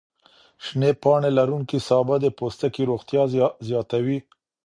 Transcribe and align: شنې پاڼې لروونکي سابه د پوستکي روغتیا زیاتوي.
شنې 0.65 0.91
پاڼې 1.01 1.29
لروونکي 1.37 1.79
سابه 1.87 2.15
د 2.21 2.25
پوستکي 2.37 2.83
روغتیا 2.91 3.23
زیاتوي. 3.67 4.17